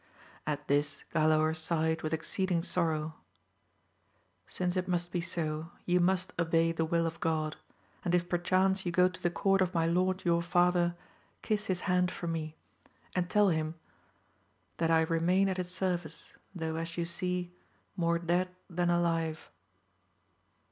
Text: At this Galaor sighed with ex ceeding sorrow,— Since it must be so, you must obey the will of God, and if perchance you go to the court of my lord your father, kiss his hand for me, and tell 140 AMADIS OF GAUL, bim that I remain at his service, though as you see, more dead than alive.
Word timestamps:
At 0.47 0.67
this 0.67 1.03
Galaor 1.13 1.55
sighed 1.55 2.01
with 2.01 2.11
ex 2.11 2.27
ceeding 2.27 2.65
sorrow,— 2.65 3.13
Since 4.57 4.75
it 4.75 4.87
must 4.87 5.11
be 5.11 5.21
so, 5.21 5.69
you 5.85 5.99
must 5.99 6.33
obey 6.39 6.71
the 6.71 6.85
will 6.85 7.05
of 7.05 7.19
God, 7.19 7.55
and 8.03 8.15
if 8.15 8.27
perchance 8.27 8.83
you 8.83 8.91
go 8.91 9.07
to 9.07 9.21
the 9.21 9.29
court 9.29 9.61
of 9.61 9.75
my 9.75 9.85
lord 9.85 10.25
your 10.25 10.41
father, 10.41 10.95
kiss 11.43 11.67
his 11.67 11.81
hand 11.81 12.09
for 12.09 12.25
me, 12.25 12.55
and 13.15 13.29
tell 13.29 13.45
140 13.45 13.77
AMADIS 13.77 13.77
OF 13.77 14.79
GAUL, 14.79 14.87
bim 14.87 14.87
that 14.87 14.91
I 14.91 15.13
remain 15.13 15.47
at 15.49 15.57
his 15.57 15.69
service, 15.71 16.33
though 16.55 16.77
as 16.77 16.97
you 16.97 17.05
see, 17.05 17.53
more 17.95 18.17
dead 18.17 18.49
than 18.71 18.89
alive. 18.89 19.51